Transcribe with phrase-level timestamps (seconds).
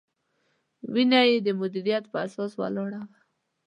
[0.93, 3.11] وینا یې د مدیریت په اساس ولاړه وه.